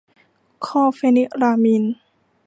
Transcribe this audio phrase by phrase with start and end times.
[0.65, 1.83] คลอร์เฟนิรามีน